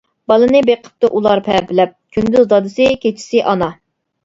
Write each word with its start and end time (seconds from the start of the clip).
بالىنى 0.31 0.61
بېقىپتۇ 0.69 1.11
ئۇلار 1.19 1.43
پەپىلەپ، 1.49 1.93
كۈندۈز 2.17 2.51
دادىسى 2.55 2.91
كېچىسى 3.07 3.47
ئانا. 3.55 3.73